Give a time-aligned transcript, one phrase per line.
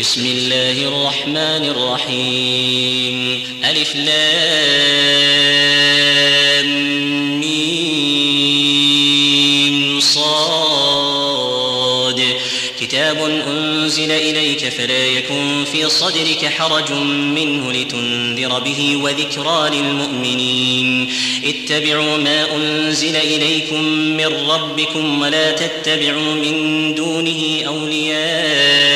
[0.00, 3.42] بسم الله الرحمن الرحيم.
[3.64, 4.20] ألف لام
[7.40, 8.80] ميم
[10.00, 11.16] صاد.
[12.80, 21.12] كتاب أنزل إليك فلا يكن في صدرك حرج منه لتنذر به وذكرى للمؤمنين.
[21.44, 28.95] اتبعوا ما أنزل إليكم من ربكم ولا تتبعوا من دونه أولياء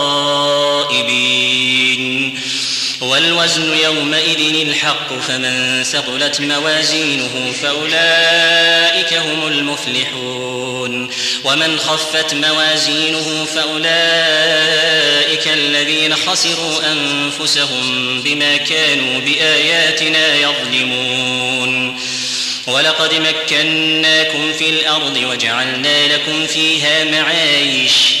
[3.11, 11.09] والوزن يومئذ الحق فمن ثقلت موازينه فأولئك هم المفلحون.
[11.43, 21.99] ومن خفت موازينه فأولئك الذين خسروا أنفسهم بما كانوا بآياتنا يظلمون.
[22.67, 28.20] ولقد مكناكم في الأرض وجعلنا لكم فيها معايش.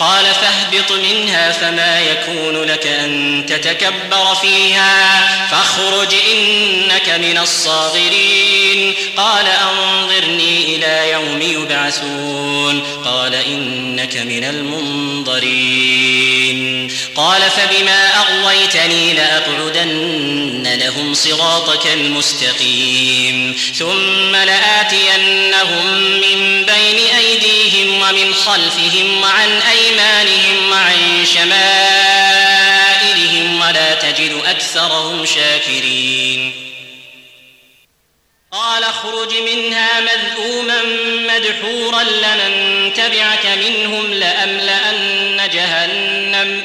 [0.00, 5.20] قال فاهبط منها فما يكون لك أن تتكبر فيها
[5.50, 10.19] فاخرج إنك من الصاغرين قال أنظرني
[10.50, 12.80] إلى يوم يبعثون.
[13.04, 15.80] قال إنك من المنظرين.
[17.14, 23.56] قال فبما أغويتني لأقعدن لهم صراطك المستقيم.
[23.78, 31.50] ثم لآتينهم من بين أيديهم ومن خلفهم وعن أيمانهم وعن شمائلهم
[33.60, 36.69] ولا تجد أكثرهم شاكرين.
[38.60, 40.82] قال اخرج منها مذءوما
[41.34, 46.64] مدحورا لمن تبعك منهم لأملأن جهنم.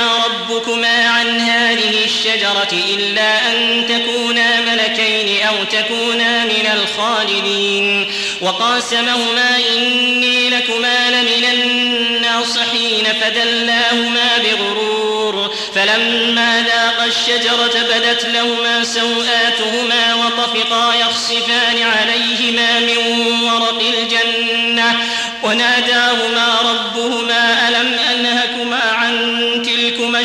[0.00, 8.12] ربكما عن هذه الشجرة إلا أن تكونا ملكين أو تكونا من الخالدين.
[8.40, 13.06] وقاسمهما إني لكما لمن الناصحين.
[13.20, 15.54] فدلاهما بغرور.
[15.74, 22.98] فلما ذاقا الشجرة بدت لهما سوآتهما وطفقا يخصفان عليهما من
[23.42, 24.96] ورق الجنة.
[25.42, 28.55] وناداهما ربهما ألم أنهكما عن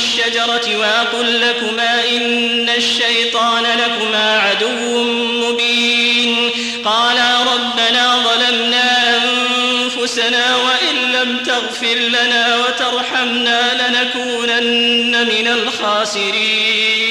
[0.02, 5.04] الشجرة وأقل لكما إن الشيطان لكما عدو
[5.44, 6.52] مبين.
[6.86, 17.11] قالا ربنا ظلمنا أنفسنا وإن لم تغفر لنا وترحمنا لنكونن من الخاسرين.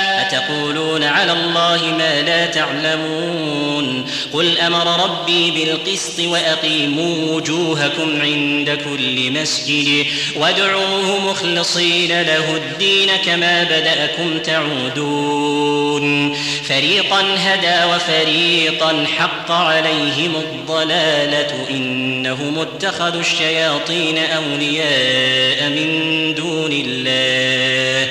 [0.41, 4.05] أتقولون على الله ما لا تعلمون.
[4.33, 10.05] قل أمر ربي بالقسط وأقيموا وجوهكم عند كل مسجد
[10.35, 16.33] وادعوه مخلصين له الدين كما بدأكم تعودون.
[16.63, 28.10] فريقا هدى وفريقا حق عليهم الضلالة إنهم اتخذوا الشياطين أولياء من دون الله.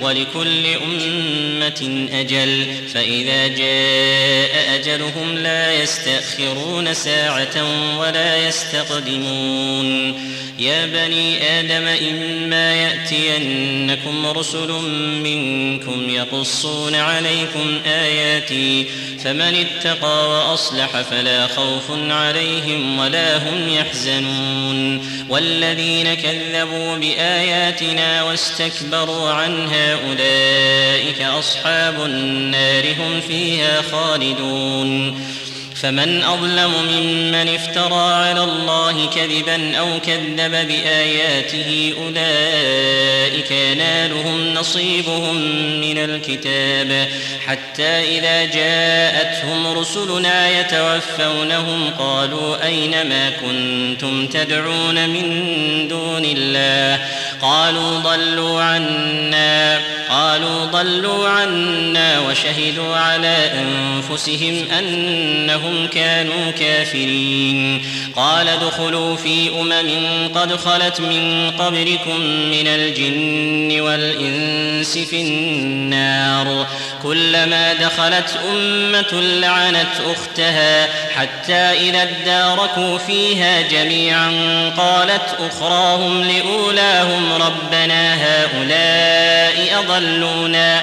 [0.00, 7.56] ولكل أمة أجل فإذا جاء أجلهم لا يستأخرون ساعة
[7.98, 10.28] ولا يستقدمون.
[10.58, 14.72] يا بني آدم إما يأتينكم رسل
[15.22, 18.86] منكم يقصون عليكم آياتي
[19.24, 25.18] فمن اتقى وأصلح فلا خوف عليهم ولا هم يحزنون.
[25.28, 35.20] والذين كذبوا بآياتنا واستكبروا عنها أولئك أصحاب النار هم فيها خالدون.
[35.82, 45.36] فمن أظلم ممن افترى على الله كذبا أو كذب بآياته أولئك ينالهم نصيبهم
[45.80, 47.08] من الكتاب.
[47.46, 57.04] حتى إذا جاءتهم رسلنا يتوفونهم قالوا أين ما كنتم تدعون من دون الله؟
[57.42, 59.97] قالوا ضلوا عنا.
[60.10, 67.82] قالوا ضلوا عنا وشهدوا على أنفسهم أنهم كانوا كافرين.
[68.16, 72.20] قال ادخلوا في أمم قد خلت من قبلكم
[72.50, 76.66] من الجن والإنس في النار.
[77.02, 84.30] كلما دخلت أمة لعنت أختها حتى إذا اداركوا فيها جميعا
[84.76, 90.82] قالت أخراهم لأولاهم ربنا هؤلاء أضلونا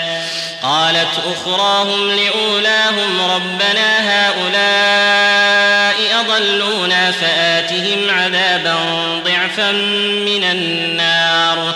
[0.63, 8.75] قالت أخراهم لأولاهم ربنا هؤلاء أضلونا فآتهم عذابا
[9.25, 9.71] ضعفا
[10.25, 11.75] من النار.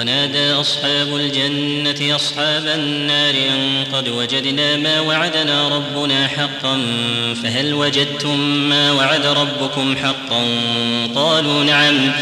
[0.00, 6.80] ونادى أصحاب الجنة أصحاب النار أن قد وجدنا ما وعدنا ربنا حقا
[7.42, 10.44] فهل وجدتم ما وعد ربكم حقا؟
[11.14, 12.12] قالوا نعم.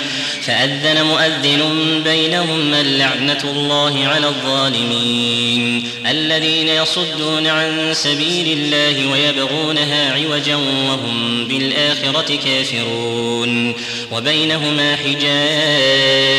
[0.42, 1.62] فأذن مؤذن
[2.04, 13.74] بينهم اللعنة الله على الظالمين الذين يصدون عن سبيل الله ويبغونها عوجا وهم بالآخرة كافرون.
[14.12, 16.38] وبينهما حجاب.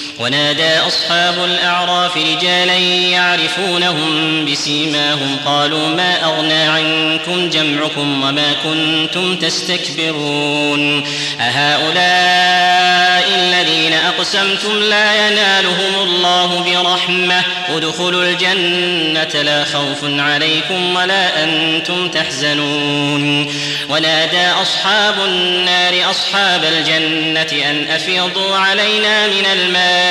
[0.21, 5.37] ونادى أصحاب الأعراف رجالا يعرفونهم بسيماهم.
[5.45, 11.03] قالوا ما أغنى عنكم جمعكم وما كنتم تستكبرون.
[11.39, 17.43] أهؤلاء الذين أقسمتم لا ينالهم الله برحمة.
[17.69, 23.53] ادخلوا الجنة لا خوف عليكم ولا أنتم تحزنون.
[23.89, 30.10] ونادى أصحاب النار أصحاب الجنة أن أفيضوا علينا من الماء.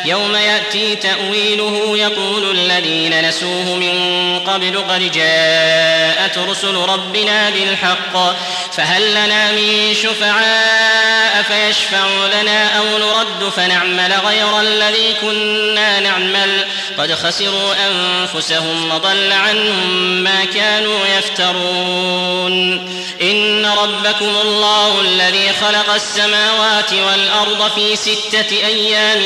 [0.05, 8.35] يوم يأتي تأويله يقول الذين نسوه من قبل قد جاءت رسل ربنا بالحق
[8.71, 16.65] فهل لنا من شفعاء فيشفعوا لنا أو نرد فنعمل غير الذي كنا نعمل؟
[16.97, 22.91] قد خسروا أنفسهم وضل عنهم ما كانوا يفترون.
[23.21, 29.21] إن ربكم الله الذي خلق السماوات والأرض في ستة أيام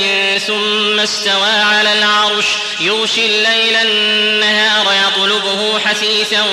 [0.65, 2.45] ثم استوى على العرش
[2.79, 6.43] يغشي الليل النهار يطلبه حثيثا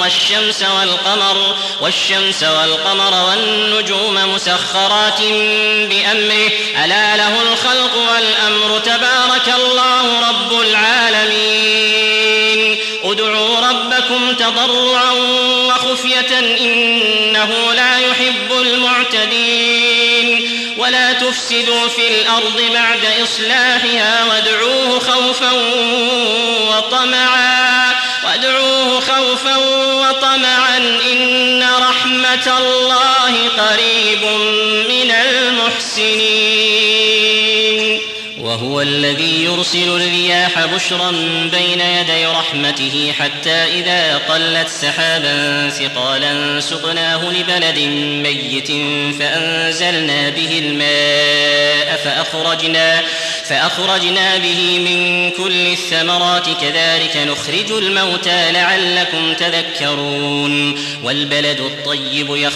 [0.00, 5.20] والشمس والقمر والشمس والقمر والنجوم مسخرات
[5.88, 6.50] بأمره.
[6.84, 12.16] ألا له الخلق والأمر تبارك الله رب العالمين.
[13.04, 15.12] ادعوا ربكم تضرعا
[15.68, 19.75] وخفية إنه لا يحب المعتدين.
[21.30, 25.52] تفسدوا في الأرض بعد إصلاحها وادعوه خوفا
[26.70, 30.76] وطمعا وادعوه خوفا وطمعا.
[31.12, 34.22] إن رحمة الله قريب
[34.88, 37.05] من المحسنين.
[38.56, 41.10] وهو الذي يرسل الرياح بشرا
[41.52, 47.78] بين يدي رحمته حتى إذا قلت سحابا ثقالا سقناه لبلد
[48.22, 48.68] ميت
[49.18, 53.02] فأنزلنا به الماء فأخرجنا
[53.44, 62.55] فأخرجنا به من كل الثمرات كذلك نخرج الموتى لعلكم تذكرون والبلد الطيب يخرج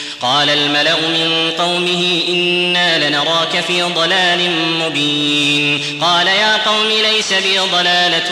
[0.21, 5.81] قال الملأ من قومه إنا لنراك في ضلال مبين.
[6.01, 8.31] قال يا قوم ليس بي ضلالة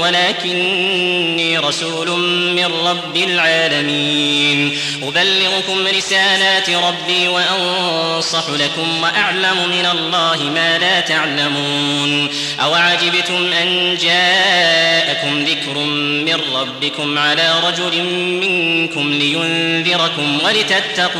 [0.00, 2.10] ولكني رسول
[2.54, 4.78] من رب العالمين.
[5.02, 12.28] أبلغكم رسالات ربي وأنصح لكم وأعلم من الله ما لا تعلمون.
[12.60, 15.78] أوعجبتم أن جاءكم ذكر
[16.24, 18.02] من ربكم على رجل
[18.40, 21.19] منكم لينذركم ولتتقوا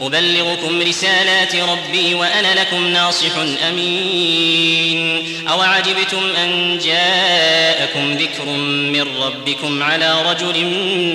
[0.00, 3.36] أبلغكم رسالات ربي وأنا لكم ناصح
[3.68, 5.26] أمين.
[5.48, 8.44] أوعجبتم أن جاءكم ذكر
[8.92, 10.64] من ربكم على رجل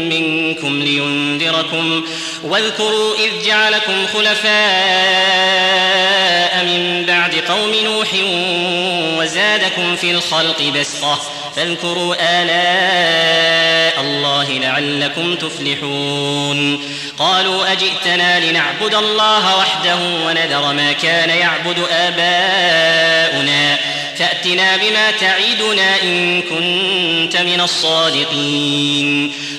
[0.09, 2.03] منكم لينذركم.
[2.43, 4.51] واذكروا إذ جعلكم خلفاء
[6.65, 8.07] من بعد قوم نوح
[9.19, 11.21] وزادكم في الخلق بسطة.
[11.55, 16.79] فاذكروا آلاء الله لعلكم تفلحون.
[17.19, 23.77] قالوا أجئتنا لنعبد الله وحده ونذر ما كان يعبد آباؤنا.
[24.17, 29.33] فأتنا بما تعيدنا إن كنت من الصادقين.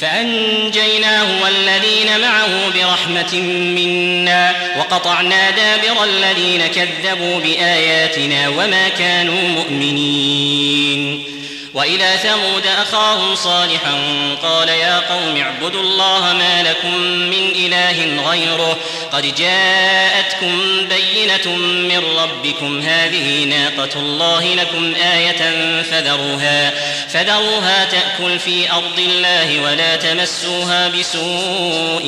[0.00, 3.40] فأنجيناه والذين معه برحمة
[3.76, 11.27] منا وقطعنا دابر الذين كذبوا بآياتنا وما كانوا مؤمنين.
[11.78, 13.94] وإلى ثمود أخاهم صالحا
[14.42, 18.78] قال يا قوم اعبدوا الله ما لكم من إله غيره
[19.12, 22.80] قد جاءتكم بينة من ربكم.
[22.80, 26.72] هذه ناقة الله لكم آية فذروها
[27.08, 32.02] فذروها تأكل في أرض الله ولا تمسوها بسوء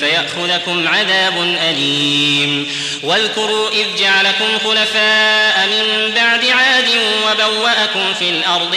[0.00, 2.68] فيأخذكم عذاب أليم.
[3.02, 6.88] واذكروا إذ جعلكم خلفاء من بعد عاد
[7.26, 8.76] وبوأكم في الأرض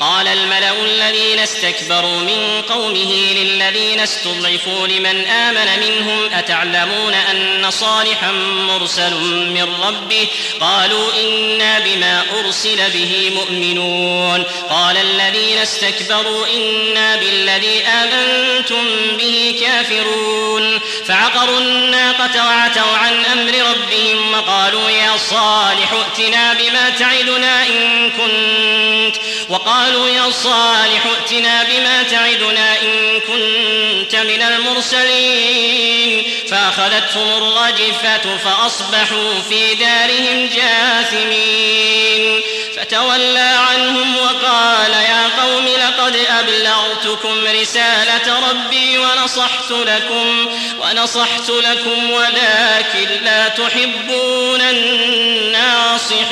[0.00, 8.32] قال الملأ الذين استكبروا من قومه للذين استضعفوا لمن آمن منهم أتعلمون أن صالحا
[8.68, 9.14] مرسل
[9.54, 10.26] من ربه؟
[10.60, 14.42] قالوا إنا بما أرسل به مؤمنون.
[14.70, 18.84] قال الذين استكبروا إنا بالذي آمنتم
[19.18, 20.80] به كافرون.
[21.06, 29.16] فعقروا الناقة وعتوا عن أمر ربهم وقالوا يا صالح ائتنا بما تعدنا إن كنت.
[29.48, 36.22] وقالوا يا صالح ائتنا بما تعدنا إن كنت من المرسلين.
[36.50, 42.40] فأخذتهم الرجفة فأصبحوا في دارهم جاثمين.
[42.76, 50.48] فتولى عنهم وقال يا قوم لقد أبلغتكم رسالة ربي ونصحت لكم
[50.80, 56.26] ونصحت لكم ولكن لا تحبون الناصحين.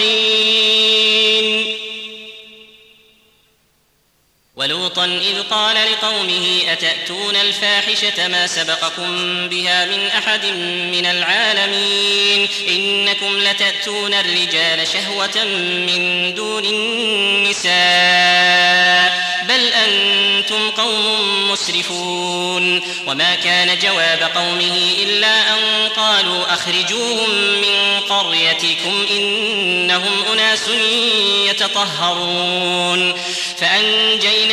[4.65, 10.47] ولوطا إذ قال لقومه أتأتون الفاحشة ما سبقكم بها من أحد
[10.93, 15.45] من العالمين؟ إنكم لتأتون الرجال شهوة
[15.87, 17.75] من دون النساء
[19.49, 22.83] بل أنتم قوم مسرفون.
[23.07, 30.69] وما كان جواب قومه إلا أن قالوا أخرجوهم من قريتكم إنهم أناس
[31.51, 33.15] يتطهرون.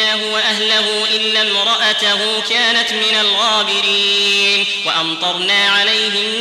[0.01, 6.31] فأنجيناه وأهله إلا امرأته كانت من الغابرين وأمطرنا عليهم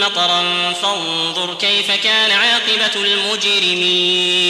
[0.00, 4.40] مطرا فانظر كيف كان عاقبة المجرمين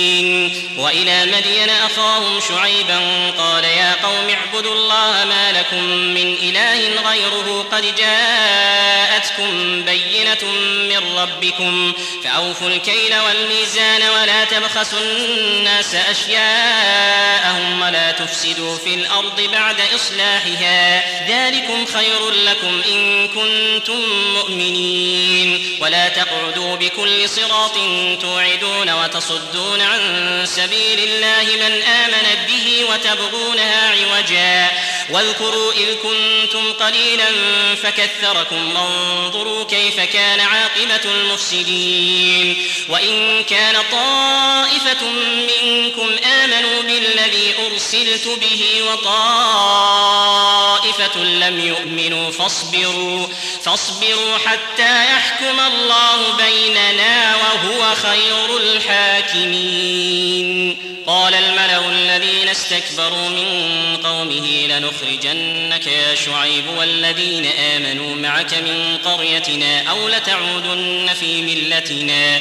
[0.78, 7.94] وإلى مدين أخاهم شعيبا قال يا قوم اعبدوا الله ما لكم من إله غيره قد
[7.96, 10.44] جاءتكم بينة
[10.88, 11.92] من ربكم
[12.24, 21.02] فأوفوا الكيل والميزان ولا تبخسوا الناس أشياءهم ولا تفسدوا تفسدوا في الأرض بعد إصلاحها.
[21.28, 24.00] ذلكم خير لكم إن كنتم
[24.34, 25.78] مؤمنين.
[25.80, 27.74] ولا تقعدوا بكل صراط
[28.20, 30.00] توعدون وتصدون عن
[30.46, 34.70] سبيل الله من آمن به وتبغونها عوجا.
[35.12, 37.26] واذكروا إذ كنتم قليلا
[37.82, 50.10] فكثركم وانظروا كيف كان عاقبة المفسدين وإن كان طائفة منكم آمنوا بالذي أرسلت به وطائفة
[51.18, 53.26] لم يؤمنوا فاصبروا
[53.64, 59.90] فاصبروا حتى يحكم الله بيننا وهو خير الحاكمين.
[61.06, 64.66] قال الملأ الذين استكبروا من قومه
[65.02, 72.40] لنخرجنك يا شعيب والذين آمنوا معك من قريتنا أو لتعودن في ملتنا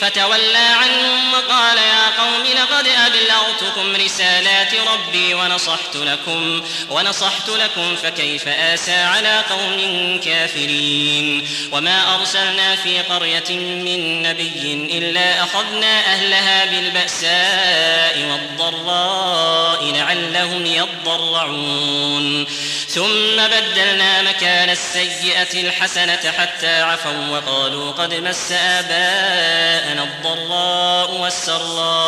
[0.00, 8.94] فتولى عنهم وقال يا قوم لقد أبلغتكم رسالات ربي ونصحت لكم ونصحت لكم فكيف آسى
[8.94, 11.48] على قوم كافرين.
[11.72, 22.46] وما أرسلنا في قرية من نبي إلا أخذنا أهلها بالبأساء والضراء لعلهم يضرعون.
[22.88, 32.07] ثم بدلنا مكان السيئة الحسنة حتى عفوا وقالوا قد مس آباءنا الضراء والسراء.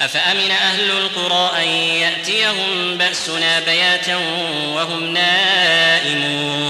[0.00, 4.16] أفأمن أهل القرى أن يأتيهم بأسنا بياتا
[4.74, 6.66] وهم نائمون؟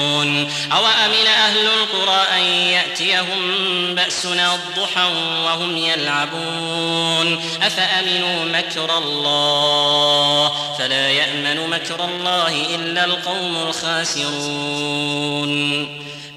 [0.73, 5.05] أو أمن أهل القرى أن يأتيهم بأسنا الضحى
[5.45, 15.27] وهم يلعبون؟ أفأمنوا مكر الله؟ فلا يأمن مكر الله إلا القوم الخاسرون.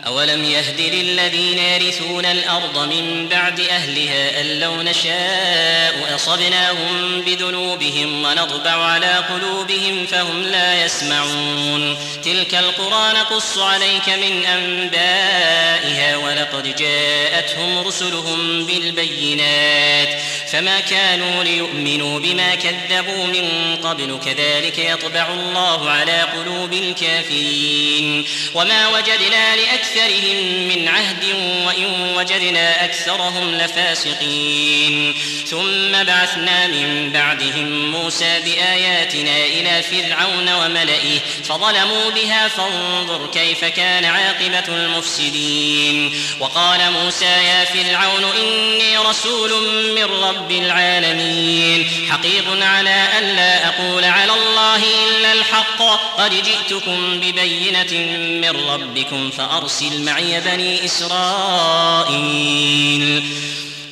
[0.10, 9.15] أولم يهد للذين يرثون الأرض من بعد أهلها أن لو نشاء أصبناهم بذنوبهم ونطبع على
[9.15, 20.10] قلوبهم فهم لا يسمعون تلك القرى نقص عليك من أنبائها ولقد جاءتهم رسلهم بالبينات
[20.52, 29.56] فما كانوا ليؤمنوا بما كذبوا من قبل كذلك يطبع الله على قلوب الكافرين وما وجدنا
[29.99, 31.23] لأكثرهم من عهد
[31.65, 35.15] وإن وجدنا أكثرهم لفاسقين
[35.47, 44.75] ثم بعثنا من بعدهم موسى بآياتنا إلى فرعون وملئه فظلموا بها فانظر كيف كان عاقبة
[44.75, 49.51] المفسدين وقال موسى يا فرعون إني رسول
[49.95, 55.81] من رب رب العالمين حقيق على أن لا أقول على الله إلا الحق
[56.17, 62.20] قد جئتكم ببينة من ربكم فأرسل معي بني إسرائيل.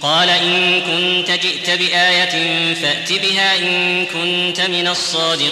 [0.02, 5.48] قال إن كنت جئت بآية فأت بها إن كنت من الصادقين.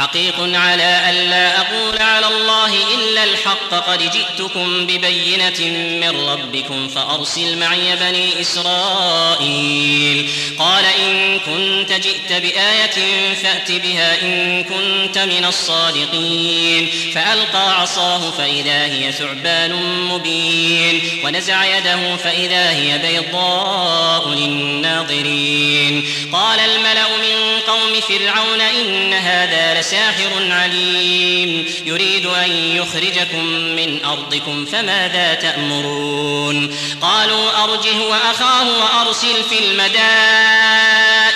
[0.00, 3.74] حقيق على ألا أقول على الله إلا الحق.
[3.90, 5.60] قد جئتكم ببينة
[6.00, 10.30] من ربكم فأرسل معي بني إسرائيل.
[10.58, 16.90] قال إن كنت جئت بآية فأت بها إن كنت من الصادقين.
[17.14, 21.00] فألقى عصاه فإذا هي ثعبان مبين.
[21.24, 26.06] ونزع يده فإذا هي بيضاء للناظرين.
[26.32, 31.66] قال الملأ من قوم فرعون إن هذا لس ساحر عليم.
[31.84, 41.09] يريد أن يخرجكم من أرضكم فماذا تأمرون؟ قالوا أرجه وأخاه وأرسل في المدائن.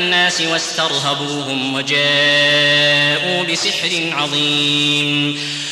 [0.00, 5.38] الناس واسترهبوهم وجاءوا بسحر عظيم.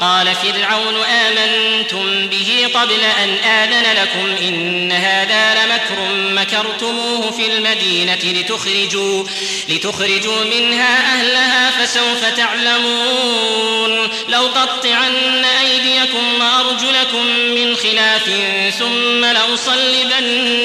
[0.00, 9.24] قال فرعون آمنتم به قبل أن آذن لكم إن هذا لمكر مكرتموه في المدينة لتخرجوا
[9.68, 18.30] لتخرجوا منها أهلها فسوف تعلمون لو قطعن أيديكم وأرجلكم من خلاف
[18.78, 20.64] ثم لأصلبنكم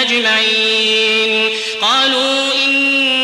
[0.00, 3.15] أجمعين قالوا إنا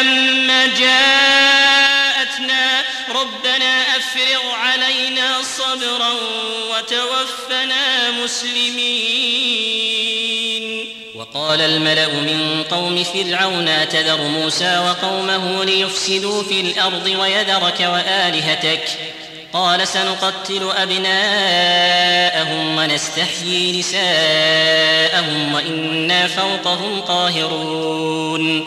[0.00, 6.12] ربنا لما جاءتنا ربنا أفرغ علينا صبرا
[6.70, 9.60] وتوفنا مسلمين.
[11.14, 18.88] وقال الملأ من قوم فرعون تذر موسى وقومه ليفسدوا في الأرض ويذرك وآلهتك؟
[19.52, 28.66] قال سنقتل أبناءهم ونستحيي نساءهم وإنا فوقهم قاهرون.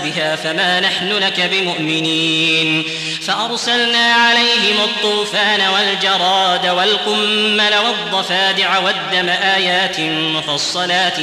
[0.03, 2.83] بها فما نحن لك بمؤمنين
[3.21, 11.17] فأرسلنا عليهم الطوفان والجراد والقمل والضفادع والدم آيات مفصلات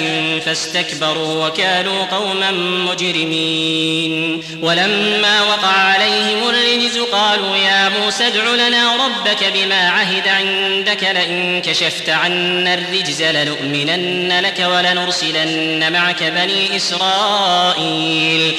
[0.44, 2.50] فاستكبروا وكانوا قوما
[2.90, 11.62] مجرمين ولما وقع عليهم الرجز قالوا يا موسى ادع لنا ربك بما عهد عندك لئن
[11.62, 18.58] كشفت عنا الرجز لنؤمنن لك ولنرسلن معك بني إسرائيل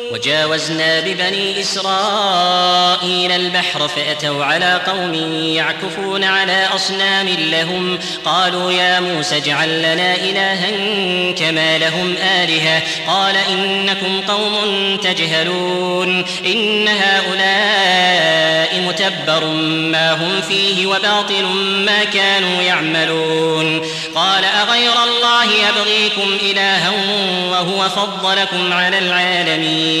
[0.11, 5.13] وجاوزنا ببني إسرائيل البحر فأتوا على قوم
[5.55, 7.99] يعكفون على أصنام لهم.
[8.25, 10.71] قالوا يا موسى اجعل لنا إلها
[11.31, 12.81] كما لهم آلهة.
[13.07, 16.25] قال إنكم قوم تجهلون.
[16.45, 19.45] إن هؤلاء متبر
[19.91, 21.45] ما هم فيه وباطل
[21.85, 23.81] ما كانوا يعملون.
[24.15, 26.91] قال أغير الله يبغيكم إلها
[27.51, 30.00] وهو فضلكم على العالمين.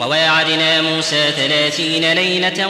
[0.00, 2.68] وواعدنا موسى ثلاثين ليلة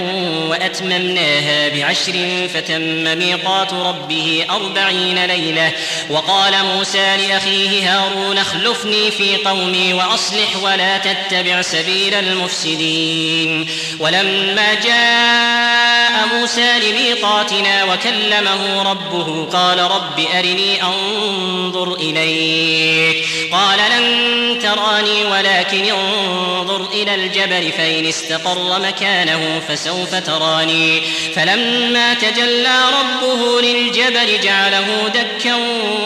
[0.51, 5.73] وأتممناها بعشر فتم ميقات ربه أربعين ليلة.
[6.11, 13.69] وقال موسى لأخيه هارون اخلفني في قومي وأصلح ولا تتبع سبيل المفسدين.
[14.01, 23.27] ولما جاء موسى لميقاتنا وكلمه ربه قال رب أرني أنظر إليك.
[23.53, 31.03] قال لن تراني ولكن انظر إلى الجبل فإن استقر مكانه فسوف تراني.
[31.35, 35.57] فلما تجلى ربه للجبل جعله دكا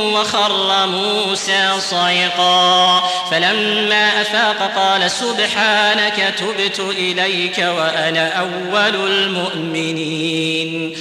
[0.03, 10.97] وخر موسى صعقا فلما أفاق قال سبحانك تبت إليك وأنا أول المؤمنين.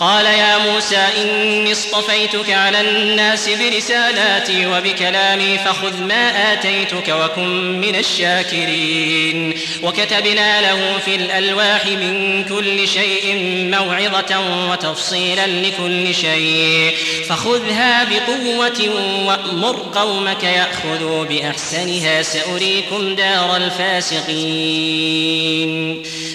[0.00, 9.54] قال يا موسى إني اصطفيتك على الناس برسالاتي وبكلامي فخذ ما آتيتك وكن من الشاكرين.
[9.82, 13.34] وكتبنا له في الألواح من كل شيء
[13.70, 16.94] موعظة وتفصيلا لكل شيء.
[17.28, 18.90] فخذها بقوة
[19.26, 24.88] وأمر قومك يأخذوا بأحسنها سأريكم دار الفاسقين.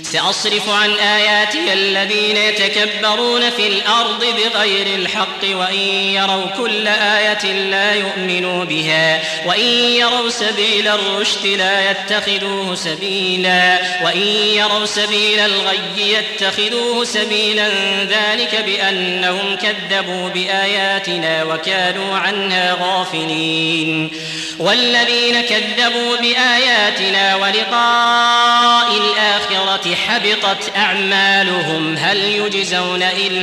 [0.04, 5.80] سأصرف عن آياتي الذين يتكبرون في الأرض بغير الحق وإن
[6.13, 14.86] يروا كل آية لا يؤمنوا بها وإن يروا سبيل الرشد لا يتخذوه سبيلا وإن يروا
[14.86, 17.70] سبيل الغي يتخذوه سبيلا
[18.04, 24.12] ذلك بأنهم كذبوا بآياتنا وكانوا عنها غافلين
[24.60, 33.43] والذين كذبوا بآياتنا ولقاء الآخرة حبطت أعمالهم هل يجزون إلا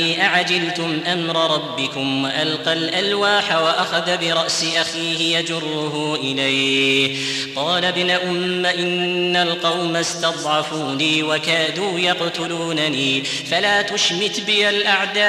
[0.01, 7.17] أعجلتم أمر ربكم وألقى الألواح وأخذ برأس أخيه يجره إليه.
[7.55, 15.21] قال ابن أم إن القوم استضعفوني وكادوا يقتلونني فلا تشمت بي الأعداء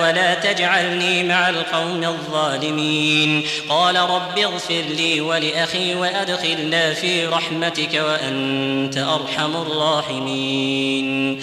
[0.00, 3.46] ولا تجعلني مع القوم الظالمين.
[3.68, 11.42] قال رب اغفر لي ولأخي وأدخلنا في رحمتك وأنت أرحم الراحمين.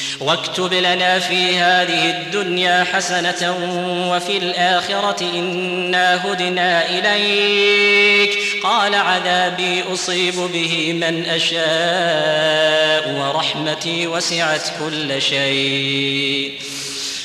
[0.21, 3.57] واكتب لنا في هذه الدنيا حسنة
[4.11, 8.37] وفي الآخرة إنا هدنا إليك.
[8.63, 16.51] قال عذابي أصيب به من أشاء ورحمتي وسعت كل شيء.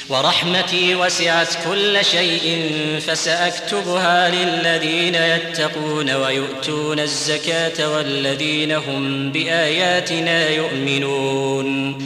[0.09, 2.71] ورحمتي وسعت كل شيء
[3.07, 11.99] فسأكتبها للذين يتقون ويؤتون الزكاة والذين هم بآياتنا يؤمنون.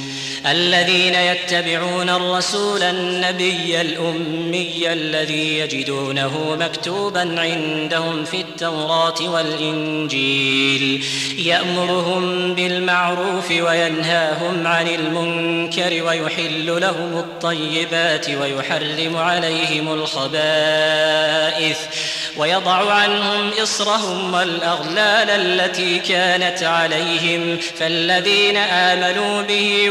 [0.47, 11.05] الذين يتبعون الرسول النبي الأمي الذي يجدونه مكتوبا عندهم في التوراة والإنجيل.
[11.39, 21.79] يأمرهم بالمعروف وينهاهم عن المنكر ويحل لهم الطيبات ويحرم عليهم الخبائث.
[22.37, 27.59] ويضع عنهم إصرهم والأغلال التي كانت عليهم.
[27.79, 29.91] فالذين آمنوا به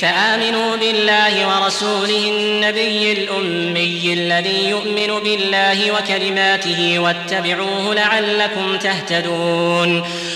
[0.00, 10.04] فآمنوا بالله ورسوله النبي الأمي الذي يؤمن بالله وكلماته واتبعوه لعلكم تهتدون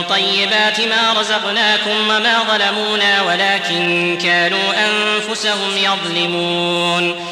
[0.00, 7.31] طيبات ما رزقناكم وما ظلمونا ولكن كانوا أنفسهم يظلمون.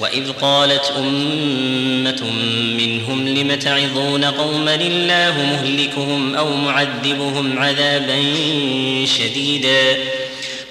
[0.00, 2.24] وإذ قالت أمة
[2.78, 8.16] منهم لم تعظون قوما الله مهلكهم أو معذبهم عذابا
[9.04, 9.96] شديدا؟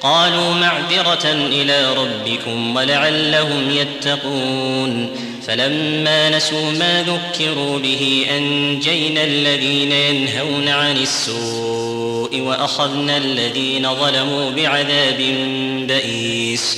[0.01, 5.09] قالوا معذرة إلى ربكم ولعلهم يتقون.
[5.47, 15.17] فلما نسوا ما ذكروا به أنجينا الذين ينهون عن السوء وأخذنا الذين ظلموا بعذاب
[15.87, 16.77] بئيس.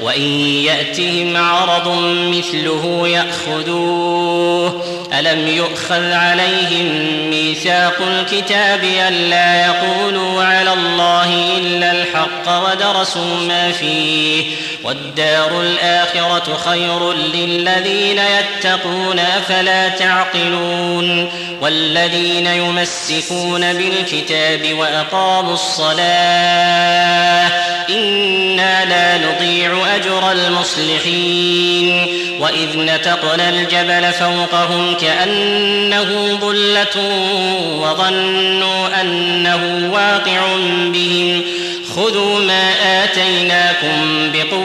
[0.00, 4.82] وإن يأتهم عرض مثله يأخذوه.
[5.18, 6.86] ألم يؤخذ عليهم
[7.30, 14.44] ميثاق الكتاب الا يقولوا على الله إلا الحق ودرسوا ما فيه؟
[14.84, 27.48] والدار الآخرة خير للذين يتقون أفلا تعقلون والذين يمسكون بالكتاب وأقاموا الصلاة
[27.90, 32.06] إنا لا نضيع أجر المصلحين
[32.40, 36.96] وإذ نتقنا الجبل فوقهم كأنه ظلة
[37.80, 40.56] وظنوا أنه واقع
[40.92, 41.42] بهم
[41.96, 42.70] خذوا ما
[43.04, 44.47] آتيناكم بقوة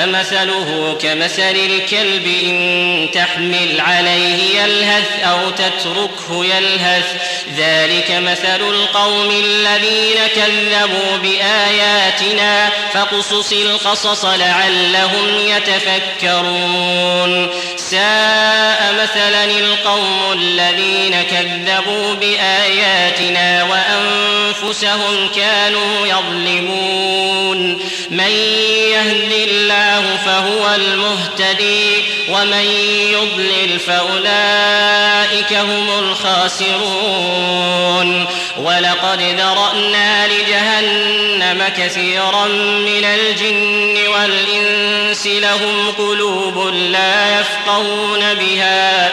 [0.00, 7.04] فمثله كمثل الكلب إن تحمل عليه يلهث أو تتركه يلهث.
[7.56, 17.50] ذلك مثل القوم الذين كذبوا بآياتنا فاقصص القصص لعلهم يتفكرون.
[17.76, 23.62] ساء مثلا القوم الذين كذبوا بآياتنا
[24.62, 27.80] وأنفسهم كانوا يظلمون.
[28.10, 28.30] من
[28.90, 31.92] يهد الله فهو المهتدي
[32.30, 32.64] ومن
[33.12, 37.40] يضلل فأولئك هم الخاسرون.
[38.58, 42.46] ولقد ذرأنا لجهنم كثيرا
[42.78, 49.12] من الجن والإنس لهم قلوب لا يفقهون بها.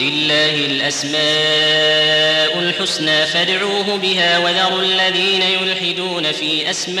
[0.00, 1.20] ولله الأسماء
[2.58, 7.00] الحسنى فادعوه بها وذروا الذين يلحدون في أسمائه.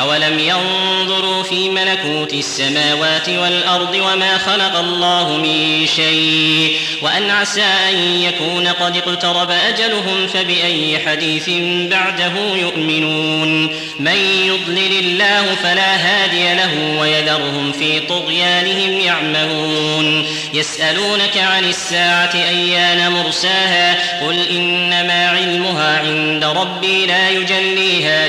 [0.00, 8.68] أولم ينظروا في ملكوت السماوات والأرض وما خلق الله من شيء وأن عسى أن يكون
[8.68, 11.50] قد اقترب أجلهم فبأي حديث
[11.90, 13.66] بعده يؤمنون
[13.98, 24.20] من يضلل الله فلا هادي له ويذرهم في طغيانهم يعمهون يسألونك عن الساعة أيان مرساها
[24.26, 28.28] قل إنما علمها عند ربي لا يجليها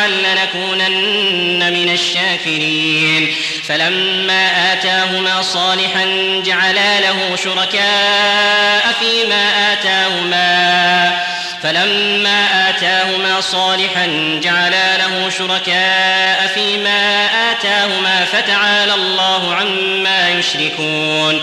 [0.00, 3.34] لنكونن من الشاكرين.
[3.68, 6.04] فلما آتاهما صالحا
[6.46, 11.26] جعلا له شركاء فيما آتاهما.
[11.62, 14.06] فلما آتاهما صالحا
[14.42, 21.42] جعلا له شركاء فيما آتاهما فتعالى الله عما يشركون.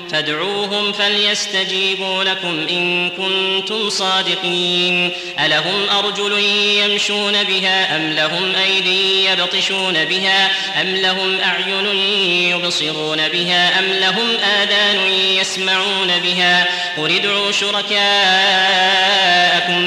[0.11, 5.11] فادعوهم فليستجيبوا لكم إن كنتم صادقين.
[5.39, 6.39] ألهم أرجل
[6.83, 10.51] يمشون بها أم لهم أيدي يبطشون بها
[10.81, 11.85] أم لهم أعين
[12.51, 18.01] يبصرون بها أم لهم آذان يسمعون بها قل ادعوا شركاءكم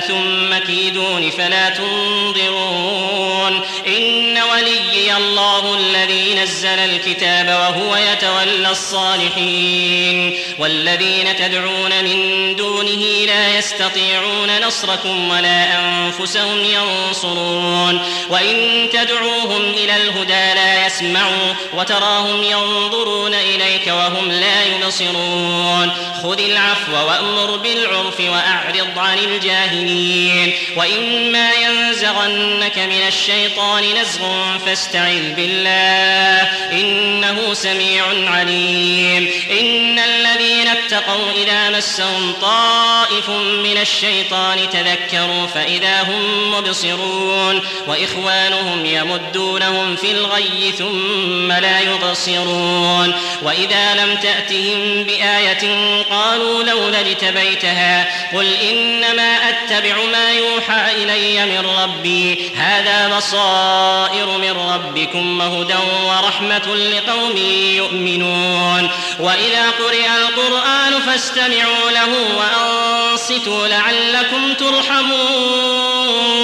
[0.08, 3.60] ثم كيدون فلا تنظرون.
[3.86, 10.13] إن وليي الله الذي نزل الكتاب وهو يتولى الصالحين.
[10.58, 18.00] والذين تدعون من دونه لا يستطيعون نصركم ولا أنفسهم ينصرون
[18.30, 25.92] وإن تدعوهم إلى الهدى لا يسمعوا وتراهم ينظرون إليك وهم لا يبصرون
[26.22, 37.54] خذ العفو وأمر بالعرف وأعرض عن الجاهلين وإما ينزغنك من الشيطان نزغ فاستعذ بالله إنه
[37.54, 43.30] سميع عليم إن الذين اتقوا إذا مسهم طائف
[43.64, 54.16] من الشيطان تذكروا فإذا هم مبصرون وإخوانهم يمدونهم في الغي ثم لا يبصرون وإذا لم
[54.16, 64.38] تأتهم بآية قالوا لولا اجتبيتها قل إنما أتبع ما يوحى إلي من ربي هذا بصائر
[64.38, 65.74] من ربكم وهدى
[66.06, 67.36] ورحمة لقوم
[67.76, 68.90] يؤمنون
[69.20, 76.34] وإذا قرئ القرآن فاستمعوا له وأنصتوا لعلكم ترحمون.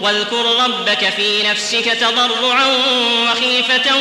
[0.00, 2.66] واذكر ربك في نفسك تضرعا
[3.22, 3.96] وخيفة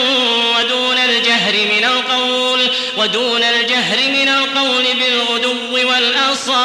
[0.58, 6.65] ودون الجهر من القول ودون الجهر من القول بالغدو والآصال.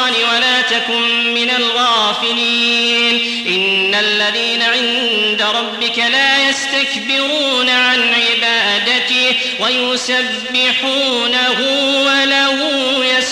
[0.71, 3.21] تكن من الغافلين.
[3.47, 11.59] إن الذين عند ربك لا يستكبرون عن عبادته ويسبحونه
[12.05, 13.30] وله يسجدون